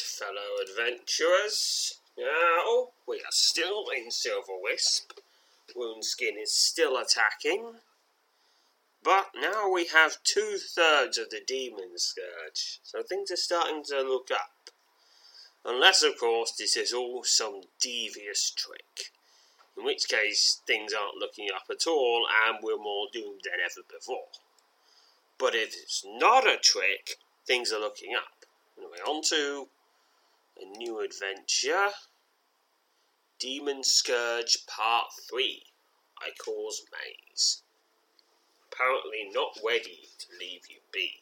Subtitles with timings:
[0.00, 2.00] Fellow adventurers.
[2.18, 5.12] Now, we are still in Silver Wisp.
[5.76, 7.80] Woundskin is still attacking.
[9.02, 14.00] But now we have two thirds of the Demon Scourge, so things are starting to
[14.02, 14.70] look up.
[15.64, 19.12] Unless, of course, this is all some devious trick.
[19.76, 23.82] In which case, things aren't looking up at all, and we're more doomed than ever
[23.88, 24.28] before.
[25.38, 27.16] But if it's not a trick,
[27.46, 28.46] things are looking up.
[28.78, 29.68] Anyway, on to
[30.60, 31.88] a new adventure.
[33.38, 35.62] Demon Scourge Part 3
[36.26, 37.62] Icor's Maze.
[38.72, 41.20] Apparently not ready to leave you be.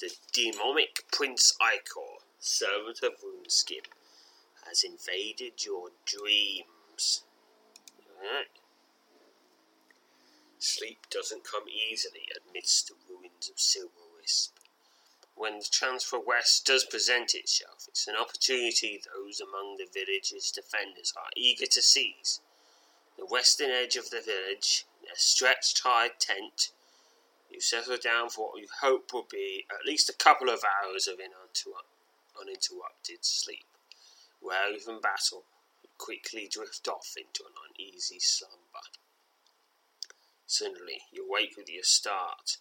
[0.00, 3.86] The demonic Prince Icor, servant of Runeskin,
[4.66, 7.24] has invaded your dreams.
[10.58, 14.53] Sleep doesn't come easily amidst the ruins of Silver Wisp
[15.36, 21.12] when the transfer west does present itself, it's an opportunity those among the village's defenders
[21.16, 22.40] are eager to seize.
[23.18, 26.70] The western edge of the village, a stretched high tent,
[27.50, 31.06] you settle down for what you hope will be at least a couple of hours
[31.06, 31.20] of
[32.40, 33.66] uninterrupted sleep.
[34.40, 35.44] Weary from battle,
[35.82, 38.58] you quickly drift off into an uneasy slumber.
[40.46, 42.58] Suddenly, you wake with your start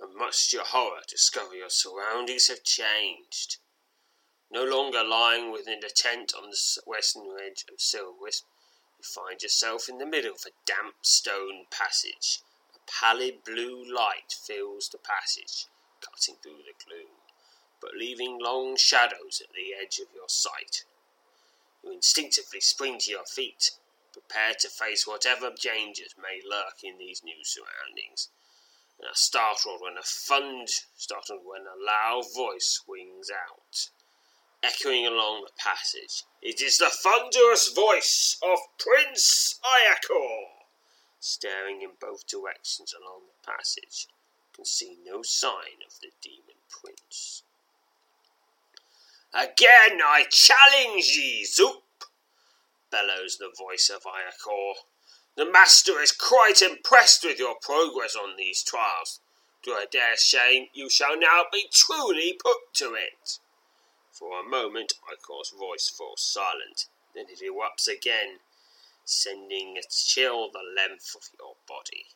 [0.00, 3.58] and much to your horror discover your surroundings have changed.
[4.50, 8.44] No longer lying within the tent on the western ridge of Silverwisp,
[8.98, 12.40] you find yourself in the middle of a damp stone passage.
[12.74, 15.66] A pallid blue light fills the passage,
[16.00, 17.18] cutting through the gloom,
[17.80, 20.84] but leaving long shadows at the edge of your sight.
[21.82, 23.72] You instinctively spring to your feet,
[24.12, 28.30] prepared to face whatever dangers may lurk in these new surroundings
[28.98, 33.90] and are startled when a fund startled when a loud voice swings out,
[34.62, 36.24] echoing along the passage.
[36.42, 40.46] It is the thunderous voice of Prince Iacor!
[41.20, 44.06] Staring in both directions along the passage,
[44.54, 47.42] can see no sign of the demon prince.
[49.32, 51.82] Again I challenge ye, Zoop!
[52.90, 54.74] bellows the voice of Iacor.
[55.38, 59.20] The master is quite impressed with your progress on these trials.
[59.62, 63.38] To I dare say you shall now be truly put to it.
[64.10, 68.40] For a moment I Icor's voice falls silent, then it erupts again,
[69.04, 72.06] sending a chill the length of your body.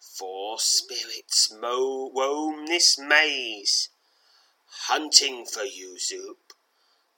[0.00, 3.90] Four spirits mo- roam this maze,
[4.86, 6.54] hunting for you, Zoop.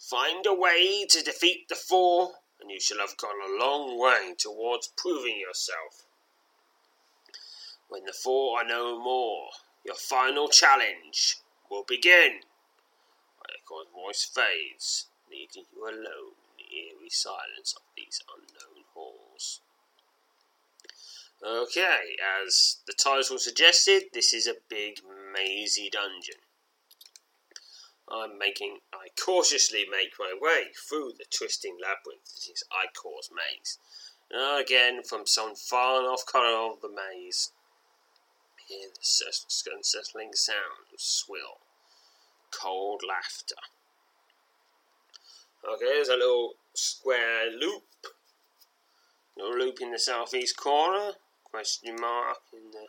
[0.00, 4.34] Find a way to defeat the four and you shall have gone a long way
[4.38, 6.06] towards proving yourself.
[7.88, 9.50] When the four are no more,
[9.84, 11.36] your final challenge
[11.70, 12.40] will begin.
[13.44, 19.60] Icor's voice fades, leaving you alone in the eerie silence of these unknown halls.
[21.46, 25.00] Okay, as the title suggested, this is a big
[25.34, 26.40] mazy dungeon.
[28.10, 33.78] I'm making, I cautiously make my way through the twisting labyrinth that is Icor's maze.
[34.30, 37.52] And again, from some far off corner of the maze,
[38.66, 41.60] hear the unsettling sound of swill,
[42.50, 43.56] cold laughter,
[45.66, 47.84] Okay, there's a little square loop.
[49.36, 51.12] Little loop in the southeast corner.
[51.42, 52.88] Question mark in the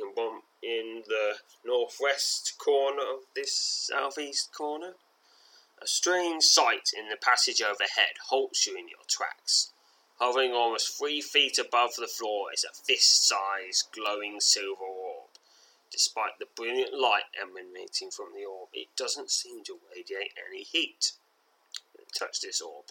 [0.00, 1.34] in one in the
[1.64, 4.94] northwest corner of this southeast corner.
[5.80, 9.70] A strange sight in the passage overhead halts you in your tracks.
[10.18, 15.30] Hovering almost three feet above the floor is a fist-sized glowing silver orb.
[15.92, 21.12] Despite the brilliant light emanating from the orb, it doesn't seem to radiate any heat.
[22.18, 22.86] Touch this orb.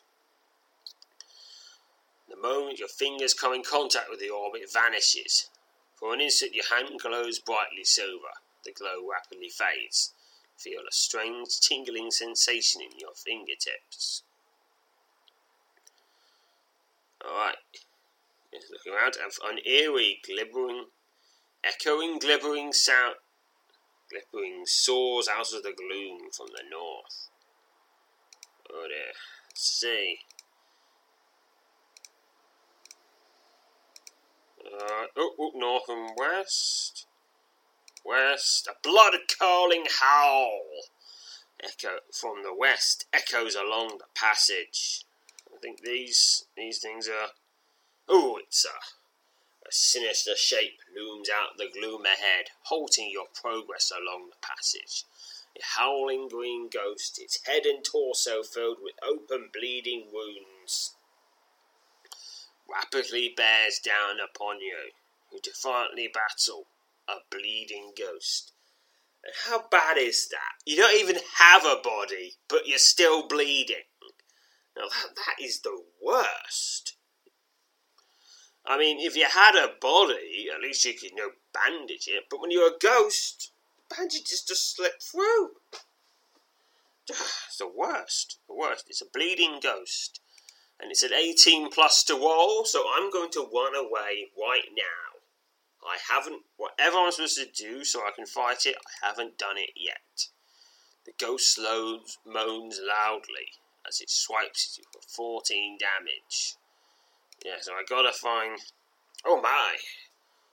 [2.30, 5.50] The moment your fingers come in contact with the orb, it vanishes.
[5.98, 8.34] For an instant, your hand glows brightly silver.
[8.64, 10.14] The glow rapidly fades.
[10.58, 14.24] Feel a strange tingling sensation in your fingertips.
[17.26, 17.58] Alright.
[18.72, 20.86] Looking around, an eerie, glibbering,
[21.64, 23.16] echoing, glibbering sound,
[24.12, 27.30] glibbering soars out of the gloom from the north.
[28.72, 29.14] Oh dear.
[29.50, 30.20] Let's see.
[34.68, 37.06] Uh, oh, oh, north and west.
[38.06, 38.68] West.
[38.68, 40.62] A blood curdling howl.
[41.64, 45.06] Echo from the west echoes along the passage.
[45.52, 47.30] I think these these things are.
[48.08, 48.69] Oh, it's a.
[49.68, 55.04] A sinister shape looms out the gloom ahead, halting your progress along the passage.
[55.58, 60.96] A howling green ghost, its head and torso filled with open bleeding wounds,
[62.69, 64.92] rapidly bears down upon you.
[65.31, 66.68] You defiantly battle
[67.08, 68.52] a bleeding ghost.
[69.24, 70.62] And how bad is that?
[70.66, 73.86] You don't even have a body, but you're still bleeding.
[74.75, 76.96] Now that, that is the worst.
[78.66, 82.25] I mean, if you had a body, at least you could you know bandage it.
[82.30, 83.52] But when you're a ghost,
[83.90, 85.52] bandages just slip through.
[87.48, 88.40] It's the worst.
[88.48, 88.86] The worst.
[88.90, 90.20] It's a bleeding ghost,
[90.79, 92.65] and it's an 18 plus to roll.
[92.65, 95.18] So I'm going to run away right now.
[95.85, 98.75] I haven't whatever I'm supposed to do so I can fight it.
[98.75, 100.27] I haven't done it yet.
[101.06, 103.53] The ghost slows, moans loudly
[103.88, 106.56] as it swipes you for 14 damage.
[107.45, 108.59] Yeah, so I gotta find.
[109.25, 109.77] Oh my!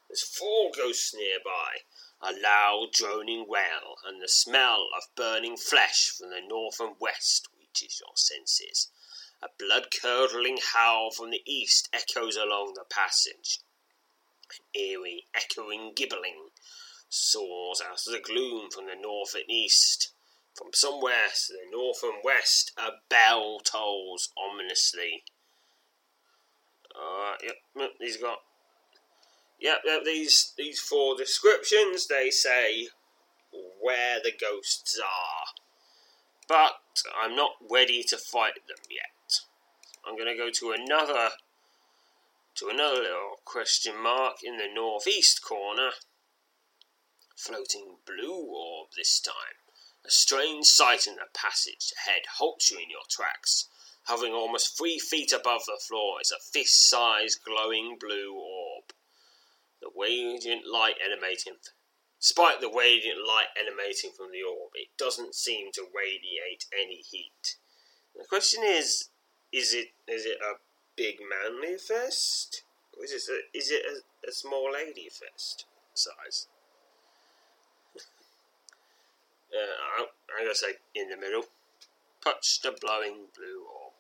[0.09, 1.83] There's four ghosts nearby.
[2.23, 7.49] A loud droning wail and the smell of burning flesh from the north and west
[7.59, 8.91] reaches your senses.
[9.45, 13.61] A blood curdling howl from the east echoes along the passage.
[14.49, 16.49] An eerie, echoing gibbling
[17.11, 20.13] soars out of the gloom from the north and east.
[20.55, 25.25] From somewhere to the north and west, a bell tolls ominously.
[26.95, 28.39] Uh, yep, these got.
[29.61, 32.89] Yep, yep, these these four descriptions they say
[33.81, 35.47] where the ghosts are,
[36.49, 36.77] but
[37.15, 39.14] I'm not ready to fight them yet.
[40.07, 41.31] I'm going to go to another
[42.57, 45.91] to another little question mark in the northeast corner.
[47.37, 49.59] Floating blue orb this time.
[50.07, 53.69] A strange sight in the passage ahead halts you in your tracks.
[54.05, 58.93] Hovering almost three feet above the floor is a fist-sized glowing blue orb.
[59.81, 61.55] The radiant light emanating,
[62.21, 67.57] despite the radiant light emanating from the orb, it doesn't seem to radiate any heat.
[68.15, 69.09] The question is,
[69.55, 70.59] is it is it a
[70.97, 72.65] big manly fist,
[72.97, 76.49] or is it a, is it a, a small lady fist size?
[79.55, 80.07] uh, I'm,
[80.45, 81.45] gonna say in the middle.
[82.23, 83.93] Touch the blowing blue orb.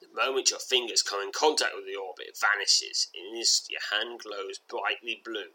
[0.00, 3.08] The moment your fingers come in contact with the orb, it vanishes.
[3.12, 5.50] In instant, your hand glows brightly blue.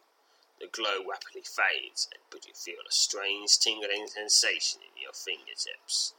[0.60, 6.14] The glow rapidly fades, but you feel a strange tingling sensation in your fingertips.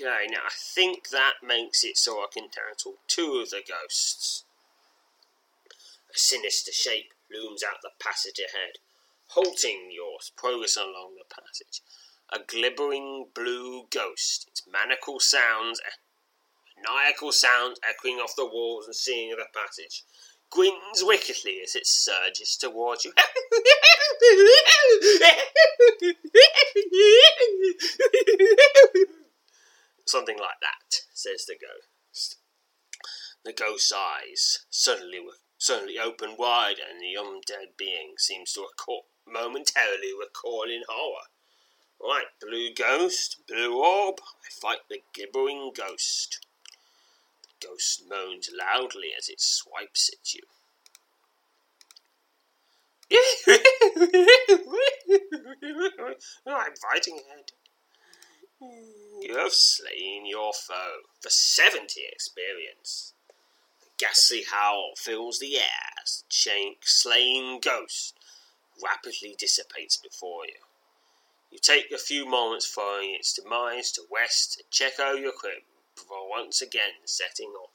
[0.00, 4.42] Okay, now I think that makes it so I can tackle two of the ghosts.
[6.12, 8.78] A sinister shape looms out the passage ahead,
[9.28, 11.80] halting your progress along the passage.
[12.32, 15.80] A glibbering blue ghost, its maniacal sounds,
[16.82, 20.02] maniacal sounds echoing off the walls and ceiling of the passage,
[20.50, 23.12] grins wickedly as it surges towards you.
[30.06, 32.36] Something like that, says the ghost.
[33.44, 35.20] The ghost's eyes suddenly
[35.58, 41.26] suddenly open wide, and the undead being seems to recall, momentarily recoil in horror.
[42.00, 46.46] Right, blue ghost, blue orb, I fight the gibbering ghost.
[47.42, 50.42] The ghost moans loudly as it swipes at you.
[56.46, 57.52] I'm fighting ahead.
[58.60, 63.14] You have slain your foe for 70 experience.
[63.80, 68.14] The ghastly howl fills the air as the slain ghost
[68.82, 70.60] rapidly dissipates before you.
[71.50, 75.64] You take a few moments following its demise to west and check out your equipment
[75.94, 77.70] before once again setting off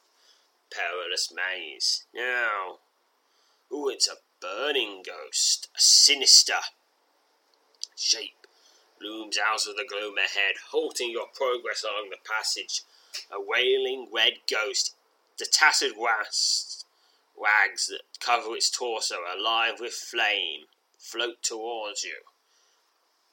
[0.69, 2.05] perilous maze.
[2.13, 2.79] Now,
[3.71, 6.59] ooh, it's a burning ghost, a sinister
[7.95, 8.38] shape
[9.01, 12.84] looms out of the gloom ahead, halting your progress along the passage.
[13.32, 14.96] A wailing red ghost,
[15.38, 16.86] the tattered wags,
[17.36, 20.65] wags that cover its torso alive with flame,
[20.98, 22.18] float towards you.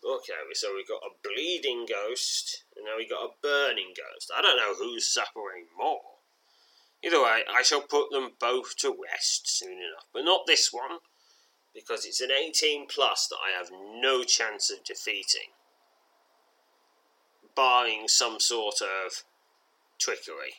[0.04, 4.30] Okay, so we've got a bleeding ghost, and now we've got a burning ghost.
[4.36, 6.00] I don't know who's suffering more.
[7.02, 11.00] Either way, I shall put them both to rest soon enough, but not this one,
[11.76, 15.52] because it's an 18 plus that I have no chance of defeating
[17.54, 19.24] barring some sort of
[19.98, 20.54] trickery.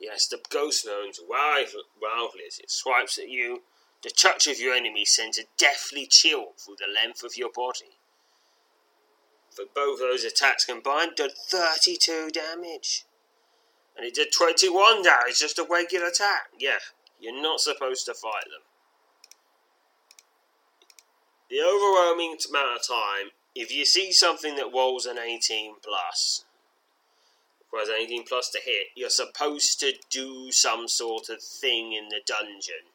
[0.00, 3.62] Yes, the ghost moans wildly as it swipes at you.
[4.04, 7.98] The touch of your enemy sends a deathly chill through the length of your body.
[9.50, 13.04] For both those attacks combined, did 32 damage.
[13.96, 16.50] And it did 21 damage, just a regular attack.
[16.56, 16.78] Yeah,
[17.20, 18.62] you're not supposed to fight them.
[21.50, 26.44] The overwhelming amount of time if you see something that rolls an 18 plus,
[27.60, 32.20] requires 18 plus to hit, you're supposed to do some sort of thing in the
[32.24, 32.92] dungeon.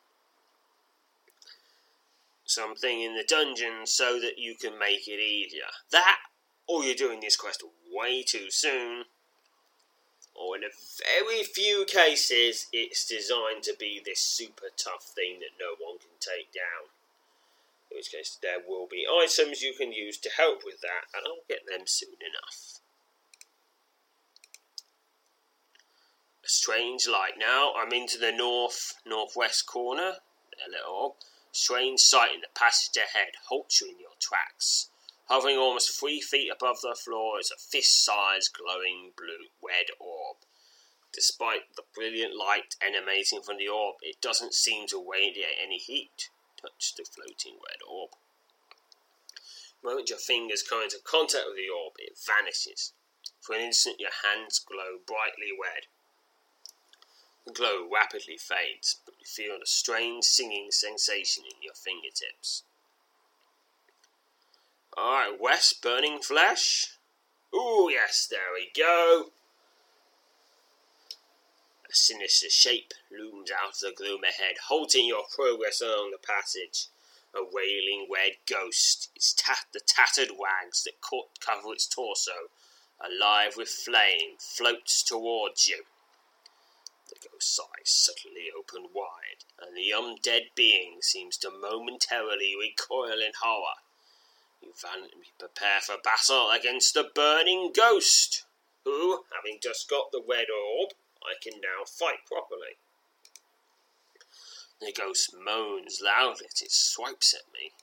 [2.46, 5.70] Something in the dungeon so that you can make it easier.
[5.92, 6.18] That,
[6.68, 7.62] or you're doing this quest
[7.92, 9.04] way too soon,
[10.36, 15.60] or in a very few cases, it's designed to be this super tough thing that
[15.60, 16.90] no one can take down
[17.94, 21.26] in which case there will be items you can use to help with that, and
[21.28, 22.80] I'll get them soon enough.
[26.44, 27.34] A strange light.
[27.38, 30.18] Now I'm into the north northwest corner.
[30.66, 31.16] A little
[31.52, 34.90] strange sight in the passage ahead halts you in your tracks.
[35.34, 40.38] Hovering almost three feet above the floor is a fist-sized glowing blue red orb.
[41.12, 46.30] Despite the brilliant light emanating from the orb, it doesn't seem to radiate any heat
[46.62, 48.12] touch the floating red orb.
[49.82, 52.94] The moment your fingers come into contact with the orb, it vanishes.
[53.42, 55.88] For an instant, your hands glow brightly red.
[57.48, 62.66] The glow rapidly fades, but you feel a strange singing sensation in your fingertips.
[64.96, 66.98] Alright, West, burning flesh.
[67.54, 69.32] Ooh, yes, there we go.
[71.90, 76.90] A sinister shape looms out of the gloom ahead, halting your progress along the passage.
[77.36, 82.52] A wailing red ghost, its tat- the tattered wags that caught cover its torso,
[83.02, 85.86] alive with flame, floats towards you.
[87.10, 93.34] The ghost's eyes suddenly open wide, and the undead being seems to momentarily recoil in
[93.42, 93.83] horror.
[94.64, 98.46] You valiantly prepare for battle against the burning ghost,
[98.86, 102.78] who, having just got the red orb, I can now fight properly.
[104.80, 107.74] The ghost moans loudly as it swipes at me.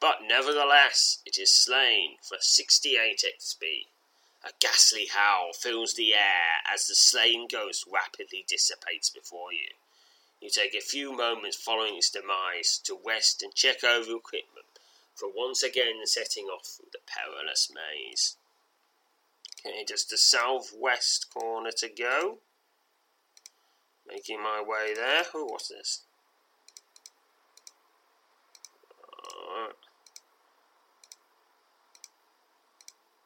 [0.00, 3.88] But nevertheless, it is slain for 68 XP.
[4.42, 9.68] A ghastly howl fills the air as the slain ghost rapidly dissipates before you.
[10.40, 14.55] You take a few moments following its demise to rest and check over equipment
[15.16, 18.36] for once again setting off through the perilous maze.
[19.66, 22.38] Okay, just the southwest corner to go.
[24.06, 25.24] Making my way there.
[25.34, 26.02] Oh, what's this?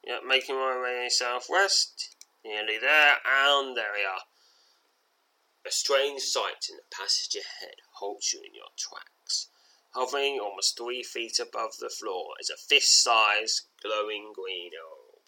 [0.07, 2.17] Yep, making my way southwest.
[2.45, 4.23] Nearly there, and there we are.
[5.67, 9.20] A strange sight in the passage ahead halts you in your tracks.
[9.93, 15.23] Hovering almost three feet above the floor is a fist-sized glowing green orb.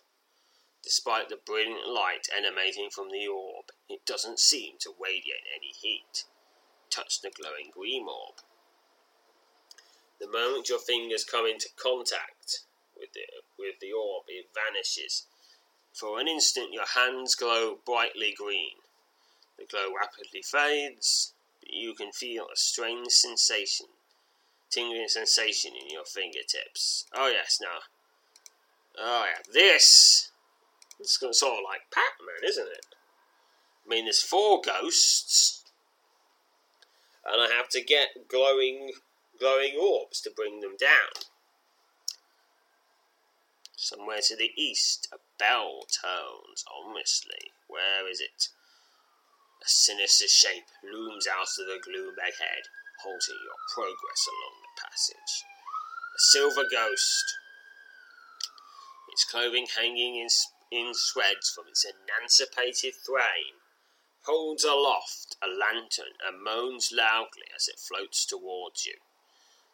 [0.82, 6.24] Despite the brilliant light emanating from the orb, it doesn't seem to radiate any heat.
[6.90, 8.36] Touch the glowing green orb.
[10.20, 12.60] The moment your fingers come into contact
[12.96, 13.22] with the,
[13.58, 15.26] with the orb, it vanishes.
[15.92, 18.76] For an instant, your hands glow brightly green.
[19.58, 23.86] The glow rapidly fades, but you can feel a strange sensation,
[24.72, 27.06] tingling sensation in your fingertips.
[27.14, 27.80] Oh, yes, now.
[28.98, 30.32] Oh, yeah, this
[31.02, 32.86] This it's sort of like Pac-Man, isn't it?
[33.84, 35.64] I mean, there's four ghosts,
[37.26, 38.92] and I have to get glowing,
[39.38, 41.26] glowing orbs to bring them down.
[43.74, 47.50] Somewhere to the east, a bell tones ominously.
[47.66, 48.48] Where is it?
[49.60, 52.70] A sinister shape looms out of the gloom ahead,
[53.02, 55.44] halting your progress along the passage.
[56.14, 57.34] A silver ghost,
[59.10, 60.28] its clothing hanging in,
[60.70, 63.60] in shreds from its emancipated frame,
[64.24, 68.94] holds aloft a lantern and moans loudly as it floats towards you.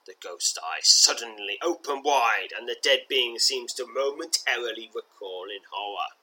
[0.07, 5.69] The ghost eyes suddenly open wide, and the dead being seems to momentarily recoil in
[5.71, 6.17] horror.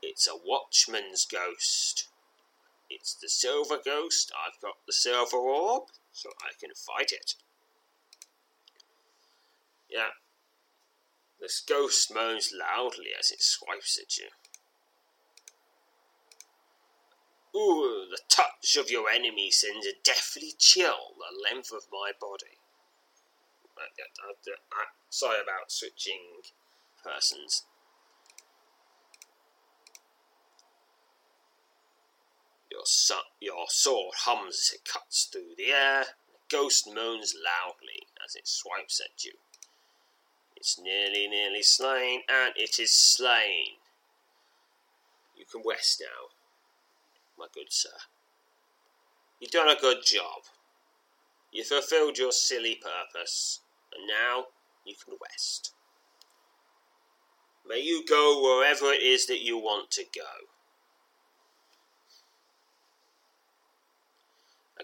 [0.00, 2.08] It's a watchman's ghost.
[2.90, 4.32] It's the silver ghost.
[4.34, 7.34] I've got the silver orb, so I can fight it.
[9.90, 10.10] Yeah.
[11.40, 14.28] This ghost moans loudly as it swipes at you.
[17.56, 22.58] Ooh, the touch of your enemy sends a deathly chill the length of my body.
[23.76, 24.32] I, I,
[24.72, 26.42] I, sorry about switching
[27.02, 27.64] persons.
[32.78, 36.04] Your, su- your sword hums as it cuts through the air.
[36.28, 39.32] The ghost moans loudly as it swipes at you.
[40.54, 43.78] It's nearly, nearly slain, and it is slain.
[45.36, 46.28] You can rest now
[47.36, 47.90] my good sir.
[49.40, 50.42] You've done a good job.
[51.52, 53.60] You fulfilled your silly purpose,
[53.92, 54.46] and now
[54.84, 55.72] you can rest.
[57.66, 60.46] May you go wherever it is that you want to go.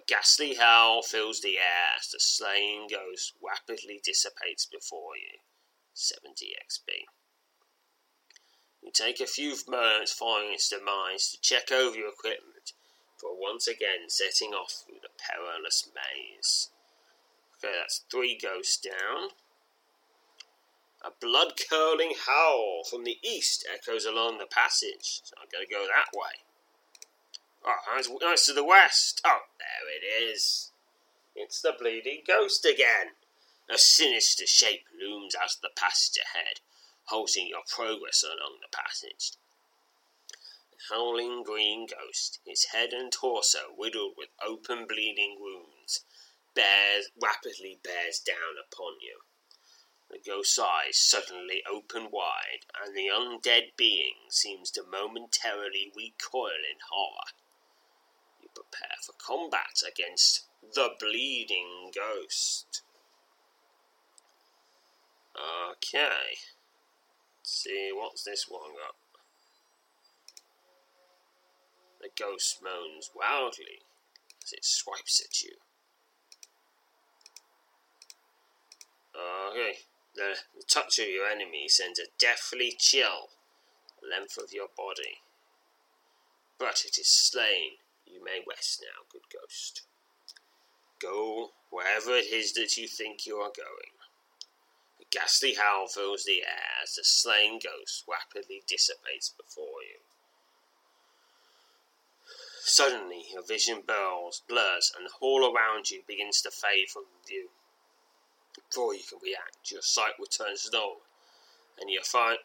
[0.07, 5.39] Ghastly howl fills the air as the slain ghost rapidly dissipates before you.
[5.95, 7.05] 70 XP.
[8.83, 12.73] You take a few moments following its demise to check over your equipment
[13.15, 16.71] before once again setting off through the perilous maze.
[17.57, 19.31] Okay, that's three ghosts down.
[21.03, 25.73] A blood curdling howl from the east echoes along the passage, so I'm going to
[25.73, 26.45] go that way.
[27.67, 29.23] Oh, it's, it's to the west.
[29.25, 30.71] Oh, there it is.
[31.35, 33.17] It's the bleeding ghost again.
[33.69, 36.61] A sinister shape looms out of the passage ahead,
[37.05, 39.33] halting your progress along the passage.
[40.71, 46.05] The howling green ghost, its head and torso riddled with open bleeding wounds,
[46.55, 49.21] bears rapidly bears down upon you.
[50.11, 56.79] The ghost's eyes suddenly open wide, and the undead being seems to momentarily recoil in
[56.91, 57.33] horror.
[58.55, 62.83] Prepare for combat against the bleeding ghost.
[65.37, 66.37] Okay
[67.45, 68.97] see, what's this one got?
[72.01, 73.83] The ghost moans wildly
[74.45, 75.57] as it swipes at you.
[79.51, 79.79] Okay,
[80.17, 83.31] the, the touch of your enemy sends a deathly chill
[84.01, 85.21] the length of your body.
[86.59, 87.79] But it is slain.
[88.15, 89.83] You may rest now, good ghost.
[91.03, 93.99] Go wherever it is that you think you are going.
[95.01, 99.99] A ghastly howl fills the air as the slain ghost rapidly dissipates before you.
[102.63, 107.49] Suddenly, your vision blurs, blurs, and the hall around you begins to fade from view.
[108.55, 111.03] Before you can react, your sight returns normal,
[111.81, 112.39] and you find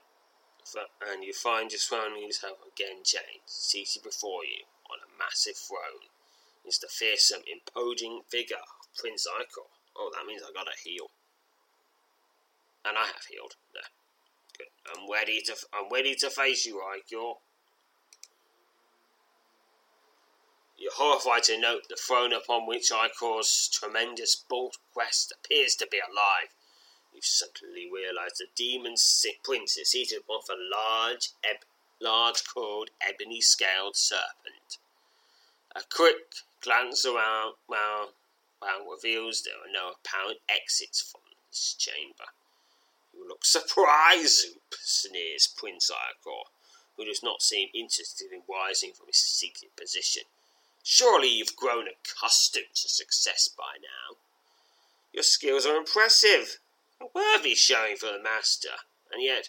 [1.08, 3.46] and you find your surroundings have again changed.
[3.46, 4.66] Seated before you
[5.20, 6.08] massive throne
[6.66, 9.68] is the fearsome, imposing figure of Prince Ichor.
[9.98, 11.12] Oh, that means I gotta heal
[12.86, 13.56] and I have healed.
[13.74, 13.84] There.
[14.58, 14.68] Good.
[14.88, 15.56] I'm ready to.
[15.74, 17.34] I'm ready to face you, Ichor.
[20.78, 26.00] You're horrified to note the throne upon which Ichor's tremendous bolt quest appears to be
[26.00, 26.56] alive.
[27.14, 28.96] You suddenly realise the demon
[29.44, 31.66] prince is seated upon a large, eb-
[32.00, 34.59] large coiled ebony scaled serpent.
[35.80, 38.10] A quick glance around, around,
[38.62, 42.26] around reveals there are no apparent exits from this chamber.
[43.14, 46.50] You look surprised, Zoop, sneers Prince Ichor,
[46.98, 50.24] who does not seem interested in rising from his secret position.
[50.84, 54.18] Surely you've grown accustomed to success by now.
[55.14, 56.60] Your skills are impressive,
[57.00, 58.76] a worthy showing for the master,
[59.14, 59.48] and yet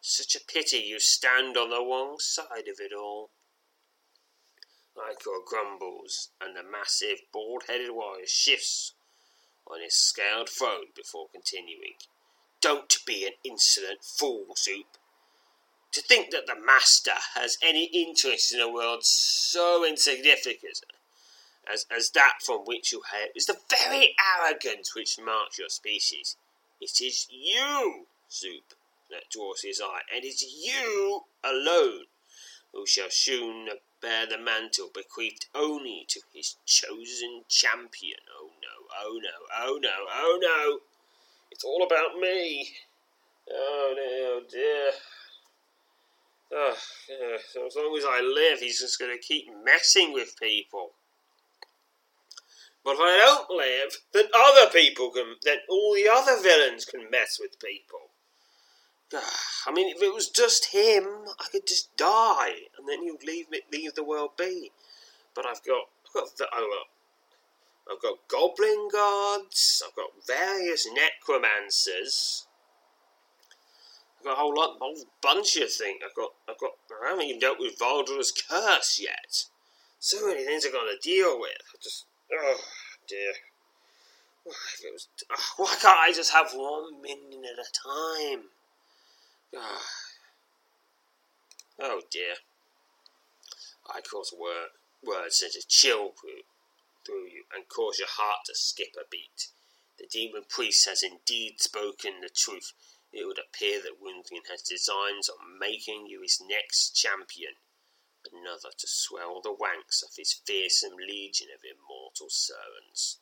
[0.00, 3.30] such a pity you stand on the wrong side of it all.
[4.96, 8.94] Ichor grumbles, and the massive, bald-headed warrior shifts
[9.66, 11.94] on his scaled throne before continuing.
[12.60, 14.86] Don't be an insolent fool, Zoop.
[15.92, 20.80] To think that the Master has any interest in a world so insignificant
[21.70, 26.36] as, as that from which you hail is the very arrogance which marks your species.
[26.80, 28.74] It is you, Zoop,
[29.10, 32.06] that draws his eye, and it is you alone
[32.72, 33.68] who shall soon
[34.02, 38.18] bear the mantle bequeathed only to his chosen champion.
[38.38, 40.80] Oh no, oh no, oh no, oh no!
[41.50, 42.68] It's all about me!
[43.50, 44.90] Oh no, oh dear.
[46.54, 46.76] Oh,
[47.08, 47.38] yeah.
[47.50, 50.90] so as long as I live, he's just going to keep messing with people.
[52.84, 57.08] But if I don't live, then other people can, then all the other villains can
[57.10, 58.11] mess with people.
[59.66, 61.04] I mean, if it was just him,
[61.38, 64.72] I could just die, and then he'd leave me, leave the world be.
[65.34, 66.84] But I've got, I've got, the, oh,
[67.88, 69.82] got, I've got goblin gods.
[69.86, 72.46] I've got various necromancers.
[74.18, 76.00] I've got a whole lot, whole bunch of things.
[76.04, 76.72] I've got, I've got.
[77.04, 79.46] I haven't even dealt with Valdor's curse yet.
[79.98, 81.50] So many things I've got to deal with.
[81.50, 82.60] I just, oh
[83.08, 83.32] dear.
[84.44, 85.08] If it was,
[85.56, 88.44] why can't I just have one minion at a time?
[89.54, 89.84] Ah.
[91.78, 92.36] Oh dear.
[93.86, 94.70] Icor's word,
[95.02, 96.44] words send a chill through,
[97.04, 99.48] through you and cause your heart to skip a beat.
[99.98, 102.72] The demon priest has indeed spoken the truth.
[103.12, 107.56] It would appear that Wundrian has designs on making you his next champion,
[108.32, 113.18] another to swell the ranks of his fearsome legion of immortal servants.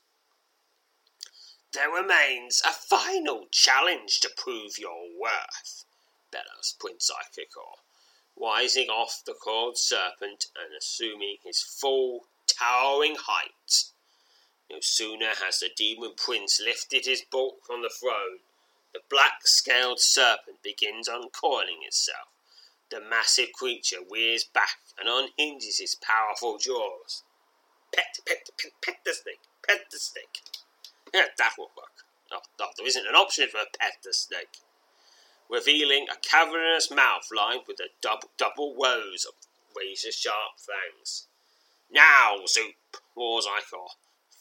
[1.73, 5.87] There remains a final challenge to prove your worth
[6.31, 7.79] bellows Prince Ichabod,
[8.37, 13.85] rising off the coiled serpent and assuming his full, towering height.
[14.71, 18.41] No sooner has the demon prince lifted his bulk from the throne,
[18.93, 22.29] the black scaled serpent begins uncoiling itself.
[22.91, 27.23] The massive creature rears back and unhinges its powerful jaws.
[27.95, 30.43] Pet, pet, pet, pet the snake, pet the snake.
[31.15, 32.05] Yeah, that will work.
[32.33, 34.59] Oh, oh, there isn't an option for a pet the snake
[35.51, 39.35] revealing a cavernous mouth lined with the double, double rows of
[39.77, 41.27] razor sharp fangs.
[41.91, 42.75] Now, Zoop,
[43.17, 43.89] roars Icor,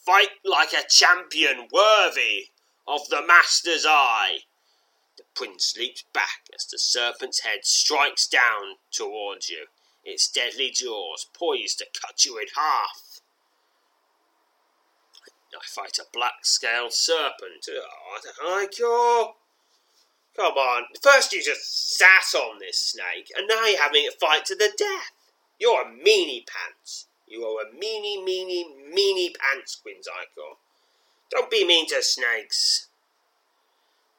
[0.06, 2.50] fight like a champion worthy
[2.88, 4.40] of the Master's eye.
[5.18, 9.66] The prince leaps back as the serpent's head strikes down towards you,
[10.04, 13.22] its deadly jaws poised to cut you in half.
[15.52, 17.68] I fight a black scaled serpent.
[17.68, 19.34] Ah, oh, Icor!
[20.36, 20.84] Come on.
[21.02, 24.72] First you just sat on this snake, and now you're having it fight to the
[24.78, 25.12] death.
[25.60, 27.08] You're a meanie pants.
[27.28, 30.58] You are a meanie, meanie, meanie pants, Quinzycor.
[31.30, 32.88] Don't be mean to snakes.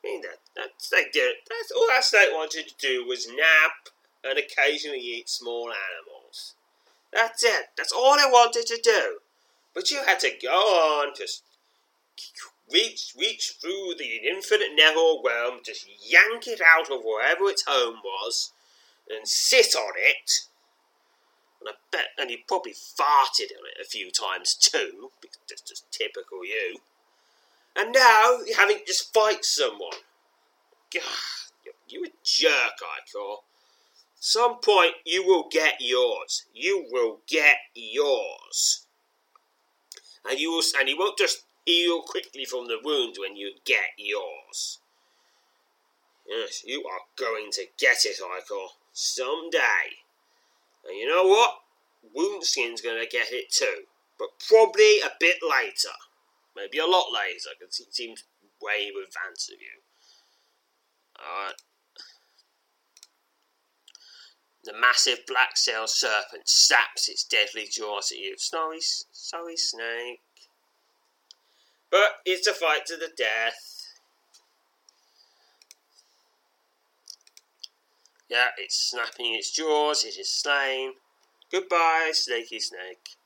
[0.04, 3.88] I mean, that, that snake did That's all that snake wanted to do was nap
[4.24, 6.54] and occasionally eat small animals.
[7.12, 7.70] That's it.
[7.76, 9.18] That's all it wanted to do.
[9.74, 11.42] But you had to go on, just
[12.72, 17.96] reach, reach through the infinite nether realm, just yank it out of wherever its home
[18.04, 18.52] was,
[19.08, 20.46] and sit on it.
[21.60, 25.62] And I bet, and you probably farted on it a few times too, because that's
[25.62, 26.78] just typical you.
[27.76, 30.00] And now you're having to just fight someone.
[30.92, 31.02] God,
[31.88, 33.38] you're, a jerk, Icor.
[34.18, 36.46] Some point you will get yours.
[36.52, 38.86] You will get yours.
[40.28, 43.90] And you will, and you won't just heal quickly from the wound when you get
[43.96, 44.78] yours.
[46.26, 49.58] Yes, you are going to get it, Icor, someday.
[50.88, 51.54] And you know what?
[52.16, 53.84] Woundskin's going to get it too,
[54.18, 55.94] but probably a bit later.
[56.56, 58.24] Maybe a lot later, because he seems
[58.60, 59.80] way in advance of you.
[61.18, 61.54] Alright.
[64.64, 68.34] The massive black sail serpent saps its deadly jaws at you.
[68.36, 70.20] Sorry, sorry, snake.
[71.90, 73.80] But it's a fight to the death.
[78.28, 80.92] Yeah, it's snapping its jaws, it is slain.
[81.50, 83.16] Goodbye, snaky snake.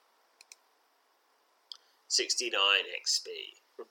[2.09, 2.53] 69
[3.03, 3.85] XP.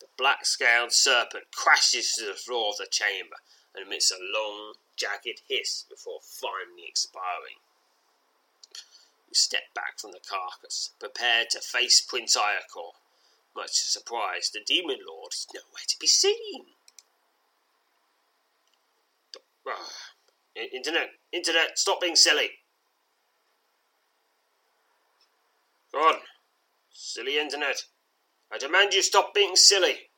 [0.00, 3.36] The black scaled serpent crashes to the floor of the chamber
[3.74, 7.60] and emits a long, jagged hiss before finally expiring.
[9.28, 12.92] You step back from the carcass, prepared to face Prince Iacor,
[13.56, 14.50] much surprise!
[14.52, 16.66] the demon lord is nowhere to be seen.
[19.66, 19.72] Uh,
[20.72, 22.50] internet, internet, stop being silly.
[25.92, 26.16] Go on,
[26.92, 27.84] silly internet.
[28.52, 30.10] I demand you stop being silly.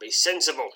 [0.00, 0.70] Be sensible.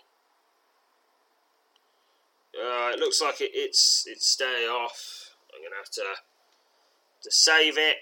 [2.55, 5.31] Uh, it looks like it, it's it's staying off.
[5.55, 6.03] I'm gonna have to
[7.23, 7.97] to save it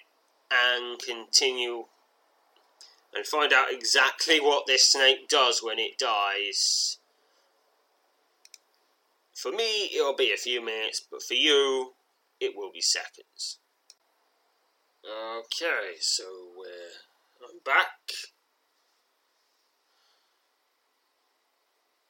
[0.51, 1.85] and continue
[3.15, 6.99] and find out exactly what this snake does when it dies.
[9.35, 11.93] For me, it'll be a few minutes, but for you,
[12.41, 13.59] it will be seconds.
[15.05, 17.89] Okay, so uh, I'm back.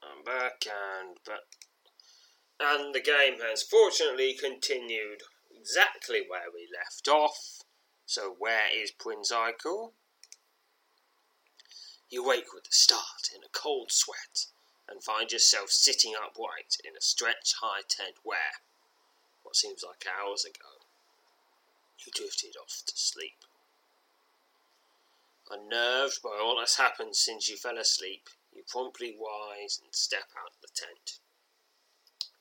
[0.03, 1.45] I'm back and but
[2.59, 5.23] and the game has fortunately continued
[5.59, 7.63] exactly where we left off.
[8.07, 9.93] So where is Prince Eichel?
[12.11, 14.47] You wake with a start in a cold sweat
[14.89, 18.59] and find yourself sitting upright in a stretch high tent where,
[19.45, 20.83] what seems like hours ago,
[22.05, 23.45] you drifted off to sleep.
[25.49, 30.51] Unnerved by all that's happened since you fell asleep, you promptly rise and step out
[30.51, 31.21] of the tent.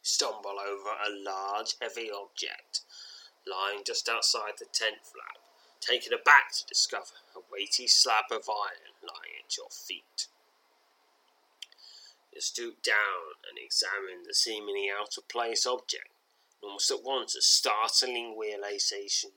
[0.01, 2.81] Stumble over a large, heavy object
[3.45, 5.37] lying just outside the tent flap
[5.79, 10.27] taken aback to discover a weighty slab of iron lying at your feet.
[12.33, 16.09] You stoop down and examine the seemingly out of place object,
[16.61, 19.31] and almost at once a startling realization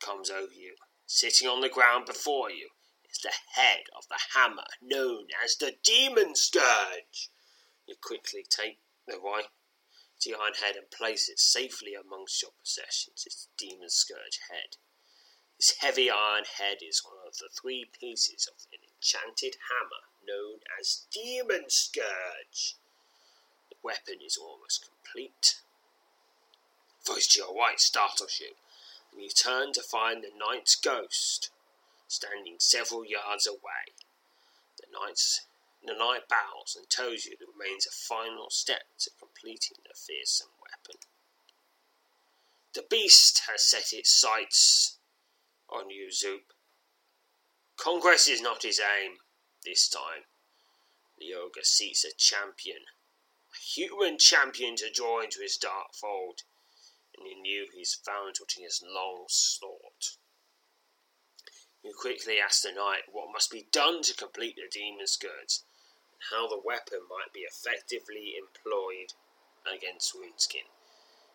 [0.00, 0.74] comes over you.
[1.06, 2.70] Sitting on the ground before you
[3.10, 7.30] is the head of the hammer known as the Demon Scourge.
[7.86, 9.46] You quickly take the right
[10.24, 13.24] the iron head and place it safely amongst your possessions.
[13.24, 14.76] It's the Demon Scourge head.
[15.60, 20.60] This heavy iron head is one of the three pieces of an enchanted hammer known
[20.80, 22.76] as Demon Scourge.
[23.68, 25.60] The weapon is almost complete.
[27.04, 28.54] Voice to your right startles you,
[29.12, 31.50] and you turn to find the knight's ghost
[32.08, 33.92] standing several yards away.
[34.78, 35.44] The knight's
[35.84, 40.52] the knight bows and tells you there remains a final step to completing the fearsome
[40.62, 41.02] weapon.
[42.72, 44.96] The beast has set its sights
[45.72, 46.52] on you, Zoop.
[47.76, 49.18] Congress is not his aim
[49.64, 50.24] this time.
[51.18, 52.84] The ogre seeks a champion,
[53.54, 56.42] a human champion to draw into his dark fold,
[57.16, 60.16] and he knew he's found what he has long sought.
[61.82, 65.60] He quickly asked the knight what must be done to complete the demon scourge,
[66.12, 69.14] and how the weapon might be effectively employed
[69.66, 70.68] against Woundskin.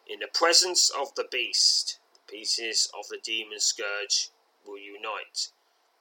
[0.07, 4.29] In the presence of the beast, Pieces of the demon scourge
[4.65, 5.51] will unite,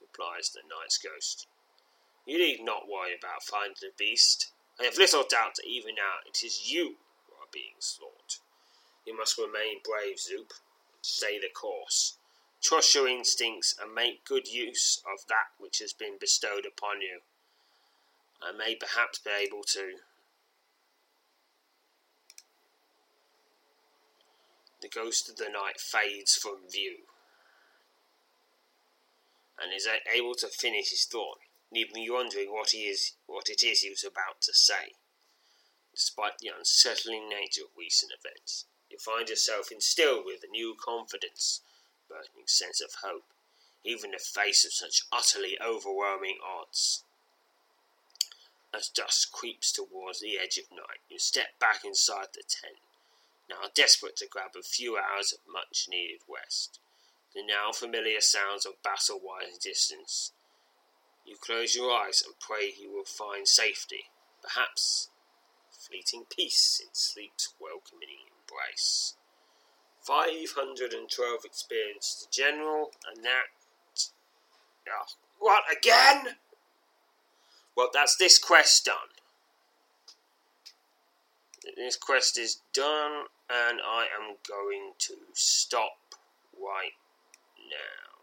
[0.01, 1.47] replies the knight's ghost.
[2.27, 4.53] You need not worry about finding the beast.
[4.81, 8.41] I have little doubt that even now it is you who are being slaughtered.
[9.07, 10.55] You must remain brave, Zoop,
[11.03, 12.17] stay the course.
[12.63, 17.21] Trust your instincts and make good use of that which has been bestowed upon you.
[18.43, 19.99] I may perhaps be able to
[24.85, 26.97] the ghost of the night fades from view
[29.59, 31.39] and is able to finish his thought,
[31.73, 34.93] leaving you wondering what he is what it is he was about to say.
[35.95, 41.63] Despite the unsettling nature of recent events, you find yourself instilled with a new confidence,
[42.07, 43.25] burning sense of hope,
[43.85, 47.05] even in the face of such utterly overwhelming odds.
[48.75, 52.77] As dusk creeps towards the edge of night, you step back inside the tent
[53.49, 56.81] now desperate to grab a few hours of much needed rest.
[57.35, 60.33] The now familiar sounds of battle wire distance.
[61.27, 64.05] You close your eyes and pray you will find safety,
[64.43, 65.09] perhaps
[65.71, 69.15] fleeting peace in sleep's welcoming embrace.
[70.03, 74.11] 512 experience to general, and that.
[74.89, 75.07] Oh,
[75.39, 76.37] what again?
[77.77, 79.17] Well, that's this quest done.
[81.77, 86.15] This quest is done, and I am going to stop
[86.53, 86.93] right
[87.59, 88.15] now.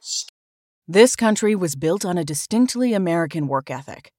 [0.00, 0.34] Stop.
[0.88, 4.12] This country was built on a distinctly American work ethic.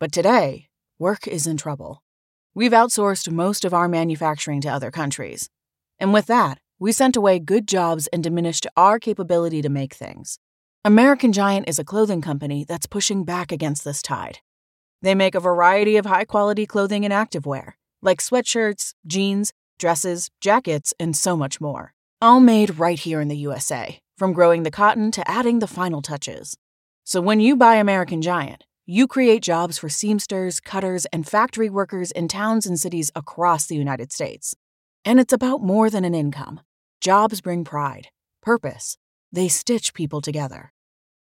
[0.00, 2.02] But today, work is in trouble.
[2.54, 5.50] We've outsourced most of our manufacturing to other countries.
[5.98, 10.38] And with that, we sent away good jobs and diminished our capability to make things.
[10.88, 14.38] American Giant is a clothing company that's pushing back against this tide.
[15.02, 20.94] They make a variety of high quality clothing and activewear, like sweatshirts, jeans, dresses, jackets,
[20.98, 21.92] and so much more.
[22.22, 26.00] All made right here in the USA, from growing the cotton to adding the final
[26.00, 26.56] touches.
[27.04, 32.12] So when you buy American Giant, you create jobs for seamsters, cutters, and factory workers
[32.12, 34.54] in towns and cities across the United States.
[35.04, 36.60] And it's about more than an income.
[37.02, 38.08] Jobs bring pride,
[38.40, 38.96] purpose.
[39.30, 40.72] They stitch people together.